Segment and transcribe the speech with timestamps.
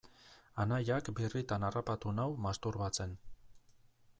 [0.63, 3.15] Anaiak birritan harrapatu nau masturbatzen.